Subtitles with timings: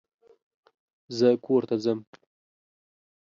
[1.17, 1.99] زه کورته ځم.